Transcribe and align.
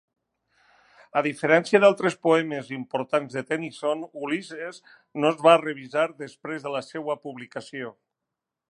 A 1.19 1.21
diferència 1.27 1.81
d'altres 1.83 2.17
poemes 2.27 2.71
importants 2.77 3.35
de 3.37 3.45
Tennyson, 3.51 4.03
"Ulysses" 4.29 4.83
no 5.23 5.33
es 5.33 5.45
va 5.49 5.57
revisar 5.67 6.11
després 6.27 6.67
de 6.67 6.75
la 6.79 6.87
seva 6.91 7.21
publicació. 7.29 7.97